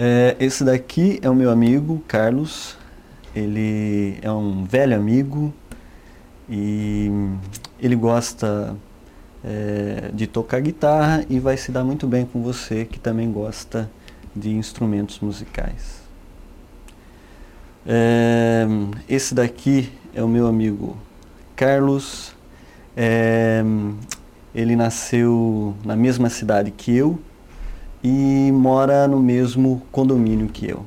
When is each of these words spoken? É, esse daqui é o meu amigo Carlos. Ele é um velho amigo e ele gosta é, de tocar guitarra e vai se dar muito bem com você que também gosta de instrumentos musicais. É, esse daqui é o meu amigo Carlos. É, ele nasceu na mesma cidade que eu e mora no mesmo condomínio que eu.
É, 0.00 0.36
esse 0.38 0.62
daqui 0.62 1.18
é 1.22 1.28
o 1.28 1.34
meu 1.34 1.50
amigo 1.50 2.00
Carlos. 2.06 2.78
Ele 3.34 4.16
é 4.22 4.30
um 4.30 4.64
velho 4.64 4.94
amigo 4.94 5.52
e 6.48 7.10
ele 7.80 7.96
gosta 7.96 8.76
é, 9.44 10.10
de 10.14 10.28
tocar 10.28 10.60
guitarra 10.60 11.24
e 11.28 11.40
vai 11.40 11.56
se 11.56 11.72
dar 11.72 11.82
muito 11.82 12.06
bem 12.06 12.24
com 12.24 12.40
você 12.42 12.84
que 12.84 12.98
também 13.00 13.32
gosta 13.32 13.90
de 14.36 14.50
instrumentos 14.50 15.18
musicais. 15.18 16.00
É, 17.84 18.66
esse 19.08 19.34
daqui 19.34 19.92
é 20.14 20.22
o 20.22 20.28
meu 20.28 20.46
amigo 20.46 20.96
Carlos. 21.56 22.36
É, 22.96 23.64
ele 24.54 24.76
nasceu 24.76 25.74
na 25.84 25.96
mesma 25.96 26.30
cidade 26.30 26.70
que 26.70 26.96
eu 26.96 27.18
e 28.02 28.50
mora 28.52 29.08
no 29.08 29.20
mesmo 29.20 29.82
condomínio 29.90 30.48
que 30.48 30.68
eu. 30.68 30.84